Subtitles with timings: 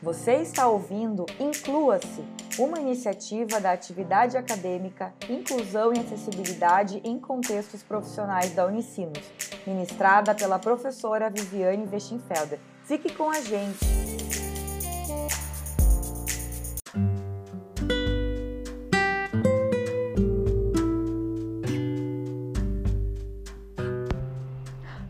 [0.00, 2.22] Você está ouvindo Inclua-se,
[2.56, 9.20] uma iniciativa da atividade acadêmica Inclusão e Acessibilidade em Contextos Profissionais da Unicinos,
[9.66, 12.60] ministrada pela professora Viviane Westenfelder.
[12.84, 13.78] Fique com a gente!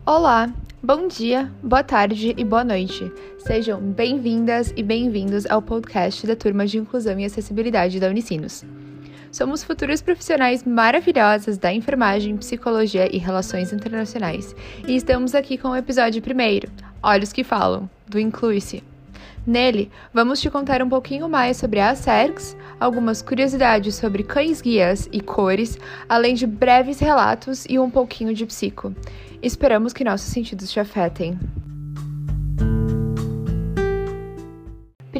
[0.03, 0.51] Olá,
[0.81, 3.13] bom dia, boa tarde e boa noite.
[3.39, 8.65] Sejam bem-vindas e bem-vindos ao podcast da Turma de Inclusão e Acessibilidade da Unicinos.
[9.31, 14.53] Somos futuros profissionais maravilhosas da enfermagem, psicologia e relações internacionais
[14.85, 16.69] e estamos aqui com o episódio primeiro,
[17.01, 18.83] Olhos que Falam, do Inclui-se.
[19.47, 25.21] Nele, vamos te contar um pouquinho mais sobre a SERGS, algumas curiosidades sobre cães-guias e
[25.21, 28.93] cores, além de breves relatos e um pouquinho de psico.
[29.41, 31.39] Esperamos que nossos sentidos te afetem.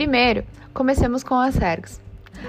[0.09, 2.02] Primeiro, comecemos com a SERGS.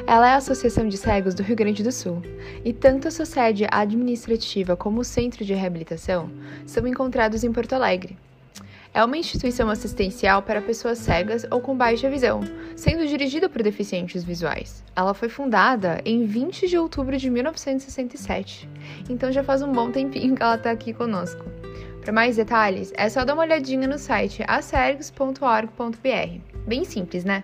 [0.07, 2.23] Ela é a Associação de Cegos do Rio Grande do Sul,
[2.65, 6.31] e tanto a sua sede administrativa como o centro de reabilitação
[6.65, 8.17] são encontrados em Porto Alegre.
[8.95, 12.41] É uma instituição assistencial para pessoas cegas ou com baixa visão,
[12.75, 14.83] sendo dirigida por deficientes visuais.
[14.97, 18.71] Ela foi fundada em 20 de outubro de 1967,
[19.11, 21.45] então já faz um bom tempinho que ela está aqui conosco.
[22.01, 26.50] Para mais detalhes, é só dar uma olhadinha no site acergs.org.br.
[26.71, 27.43] Bem simples, né?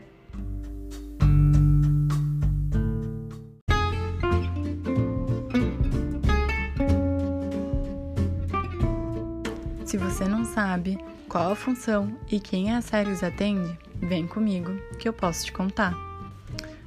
[9.84, 10.96] Se você não sabe
[11.28, 15.92] qual a função e quem a Acergs atende, vem comigo que eu posso te contar.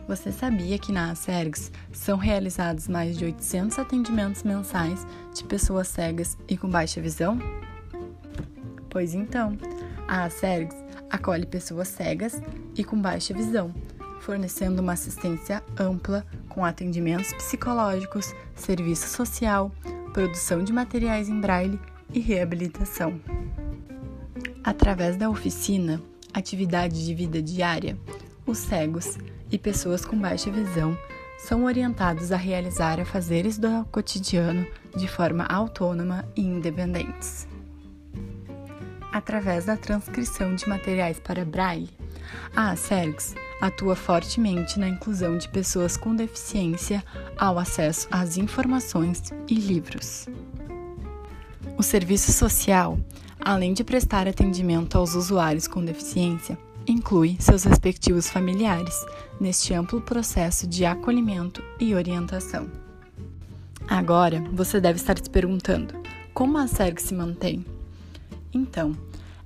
[0.08, 6.38] Você sabia que na Acergs são realizados mais de 800 atendimentos mensais de pessoas cegas
[6.48, 7.38] e com baixa visão?
[8.90, 9.58] Pois então,
[10.08, 12.42] a Acergs acolhe pessoas cegas
[12.76, 13.74] e com baixa visão,
[14.22, 19.72] fornecendo uma assistência ampla com atendimentos psicológicos, serviço social,
[20.14, 21.80] produção de materiais em braille
[22.14, 23.20] e reabilitação.
[24.64, 26.02] Através da oficina,
[26.34, 27.98] atividade de vida diária,
[28.46, 29.18] os cegos
[29.52, 30.98] e pessoas com baixa visão
[31.38, 37.48] são orientados a realizar afazeres do cotidiano de forma autônoma e independentes
[39.20, 41.90] através da transcrição de materiais para braille,
[42.56, 47.04] a ACERGS atua fortemente na inclusão de pessoas com deficiência
[47.38, 50.28] ao acesso às informações e livros.
[51.78, 52.98] O serviço social,
[53.40, 56.58] além de prestar atendimento aos usuários com deficiência,
[56.88, 58.96] inclui seus respectivos familiares
[59.40, 62.70] neste amplo processo de acolhimento e orientação.
[63.88, 65.94] Agora, você deve estar se perguntando:
[66.34, 67.66] como a SERG se mantém?
[68.54, 68.96] Então,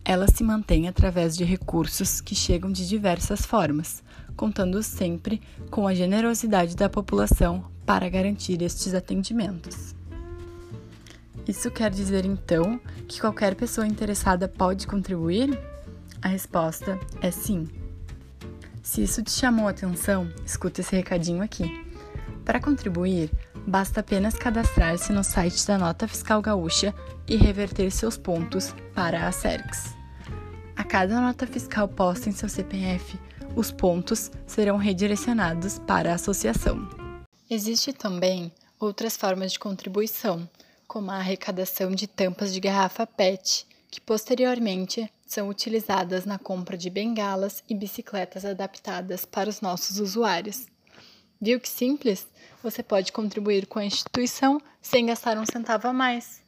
[0.05, 4.03] ela se mantém através de recursos que chegam de diversas formas,
[4.35, 9.95] contando sempre com a generosidade da população para garantir estes atendimentos.
[11.47, 15.59] Isso quer dizer então que qualquer pessoa interessada pode contribuir?
[16.21, 17.67] A resposta é sim.
[18.81, 21.85] Se isso te chamou a atenção, escuta esse recadinho aqui.
[22.45, 23.31] Para contribuir,
[23.67, 26.93] basta apenas cadastrar-se no site da Nota Fiscal Gaúcha
[27.27, 29.95] e reverter seus pontos para a SERGS.
[30.75, 33.19] A cada nota fiscal posta em seu CPF,
[33.55, 36.89] os pontos serão redirecionados para a associação.
[37.49, 40.49] Existe também outras formas de contribuição,
[40.87, 46.89] como a arrecadação de tampas de garrafa PET, que posteriormente são utilizadas na compra de
[46.89, 50.65] bengalas e bicicletas adaptadas para os nossos usuários.
[51.45, 52.25] Viu que simples?
[52.63, 56.41] Você pode contribuir com a instituição sem gastar um centavo a mais.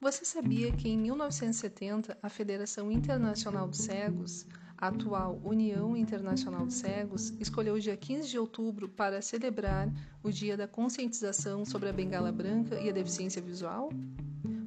[0.00, 4.46] Você sabia que em 1970 a Federação Internacional dos Cegos,
[4.76, 10.30] a atual União Internacional dos Cegos, escolheu o dia 15 de outubro para celebrar o
[10.30, 13.90] Dia da Conscientização sobre a Bengala Branca e a Deficiência Visual?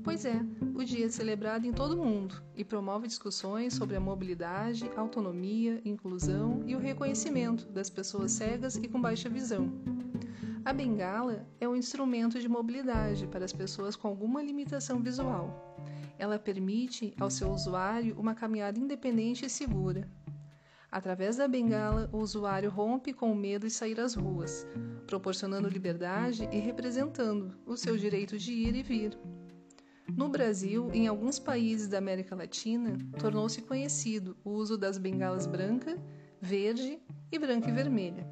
[0.04, 0.42] Pois é,
[0.74, 5.80] o dia é celebrado em todo o mundo e promove discussões sobre a mobilidade, autonomia,
[5.86, 9.72] inclusão e o reconhecimento das pessoas cegas e com baixa visão.
[10.66, 15.78] A bengala é um instrumento de mobilidade para as pessoas com alguma limitação visual.
[16.18, 20.10] Ela permite ao seu usuário uma caminhada independente e segura.
[20.92, 24.68] Através da bengala, o usuário rompe com o medo de sair às ruas,
[25.06, 29.18] proporcionando liberdade e representando o seu direito de ir e vir.
[30.16, 35.98] No Brasil, em alguns países da América Latina, tornou-se conhecido o uso das bengalas branca,
[36.42, 37.00] verde
[37.32, 38.28] e branca e vermelha.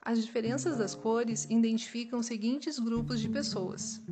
[0.00, 4.02] As diferenças das cores identificam os seguintes grupos de pessoas: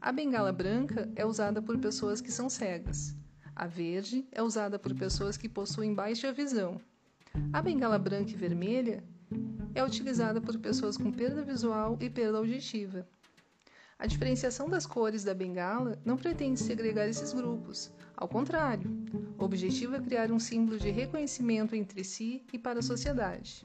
[0.00, 3.16] A bengala branca é usada por pessoas que são cegas.
[3.56, 6.80] A verde é usada por pessoas que possuem baixa visão.
[7.52, 9.02] A bengala branca e vermelha
[9.74, 13.08] é utilizada por pessoas com perda visual e perda auditiva.
[13.98, 18.90] A diferenciação das cores da bengala não pretende segregar esses grupos, ao contrário,
[19.38, 23.64] o objetivo é criar um símbolo de reconhecimento entre si e para a sociedade.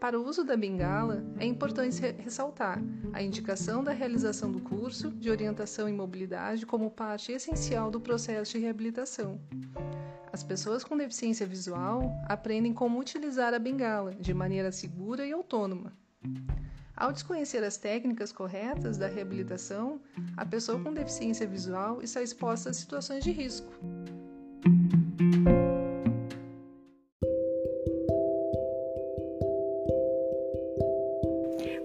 [0.00, 2.80] Para o uso da bengala, é importante ressaltar
[3.12, 8.52] a indicação da realização do curso de orientação em mobilidade como parte essencial do processo
[8.52, 9.38] de reabilitação.
[10.32, 15.92] As pessoas com deficiência visual aprendem como utilizar a bengala de maneira segura e autônoma.
[16.98, 20.00] Ao desconhecer as técnicas corretas da reabilitação,
[20.36, 23.72] a pessoa com deficiência visual está exposta a situações de risco.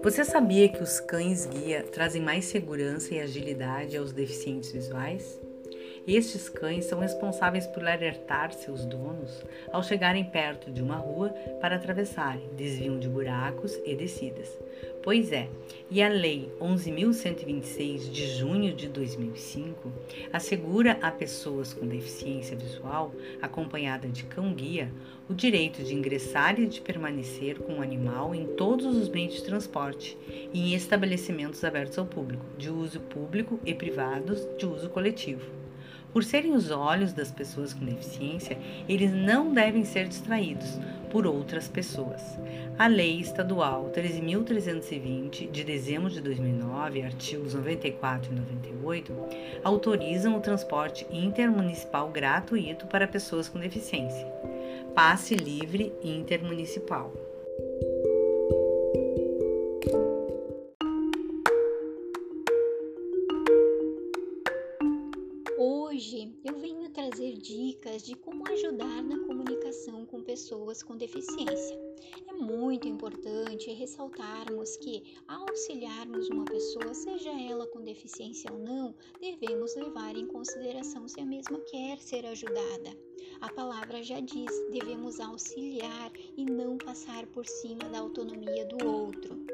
[0.02, 5.40] Você sabia que os cães guia trazem mais segurança e agilidade aos deficientes visuais?
[6.06, 11.30] Estes cães são responsáveis por alertar seus donos ao chegarem perto de uma rua
[11.60, 14.48] para atravessarem, desviam de buracos e descidas.
[15.04, 15.50] Pois é,
[15.90, 19.92] e a Lei 11.126 de junho de 2005
[20.32, 24.90] assegura a pessoas com deficiência visual, acompanhada de cão-guia,
[25.28, 29.44] o direito de ingressar e de permanecer com o animal em todos os meios de
[29.44, 30.16] transporte
[30.54, 35.63] e em estabelecimentos abertos ao público, de uso público e privados de uso coletivo.
[36.14, 38.56] Por serem os olhos das pessoas com deficiência,
[38.88, 40.78] eles não devem ser distraídos
[41.10, 42.38] por outras pessoas.
[42.78, 49.12] A Lei Estadual 13.320, de dezembro de 2009, artigos 94 e 98,
[49.64, 54.24] autorizam o transporte intermunicipal gratuito para pessoas com deficiência.
[54.94, 57.23] Passe livre intermunicipal.
[68.02, 71.78] De como ajudar na comunicação com pessoas com deficiência.
[72.28, 78.94] É muito importante ressaltarmos que, ao auxiliarmos uma pessoa, seja ela com deficiência ou não,
[79.20, 83.13] devemos levar em consideração se a mesma quer ser ajudada.
[83.40, 89.44] A palavra já diz: devemos auxiliar e não passar por cima da autonomia do outro.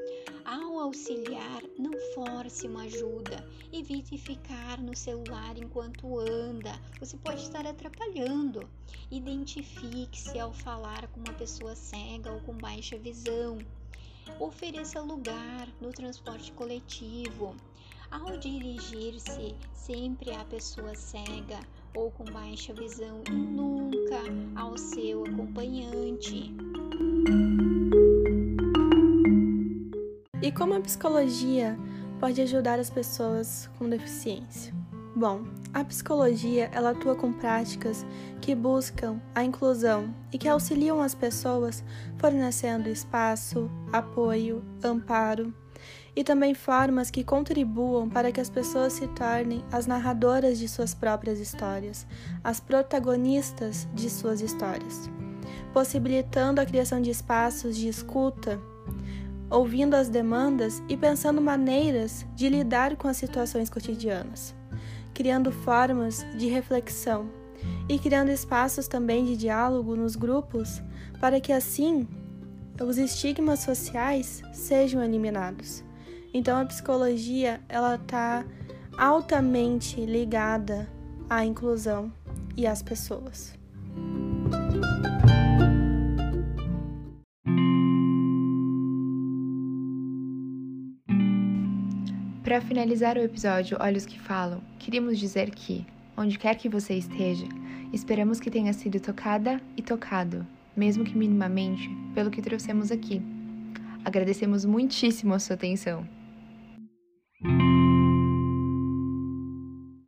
[0.45, 3.49] Ao auxiliar, não force uma ajuda.
[3.73, 6.73] Evite ficar no celular enquanto anda.
[6.99, 8.69] Você pode estar atrapalhando.
[9.11, 13.59] Identifique-se ao falar com uma pessoa cega ou com baixa visão.
[14.39, 17.57] Ofereça lugar no transporte coletivo.
[18.11, 21.61] Ao dirigir-se sempre à pessoa cega
[21.95, 24.21] ou com baixa visão e nunca
[24.55, 26.55] ao seu acompanhante.
[30.43, 31.79] E como a psicologia
[32.19, 34.75] pode ajudar as pessoas com deficiência?
[35.15, 35.45] Bom,
[35.75, 38.07] a psicologia ela atua com práticas
[38.41, 41.85] que buscam a inclusão e que auxiliam as pessoas
[42.19, 45.53] fornecendo espaço, apoio, amparo
[46.15, 50.95] e também formas que contribuam para que as pessoas se tornem as narradoras de suas
[50.95, 52.07] próprias histórias,
[52.43, 55.11] as protagonistas de suas histórias,
[55.73, 58.61] possibilitando a criação de espaços de escuta
[59.51, 64.55] ouvindo as demandas e pensando maneiras de lidar com as situações cotidianas,
[65.13, 67.29] criando formas de reflexão
[67.89, 70.81] e criando espaços também de diálogo nos grupos
[71.21, 72.07] para que assim
[72.81, 75.85] os estigmas sociais sejam eliminados.
[76.33, 78.45] Então a psicologia ela está
[78.97, 80.89] altamente ligada
[81.29, 82.13] à inclusão
[82.57, 83.59] e às pessoas.
[92.45, 97.47] Para finalizar o episódio Olhos que Falam, queríamos dizer que, onde quer que você esteja,
[97.93, 100.45] esperamos que tenha sido tocada e tocado,
[100.77, 103.23] mesmo que minimamente, pelo que trouxemos aqui.
[104.05, 106.05] Agradecemos muitíssimo a sua atenção.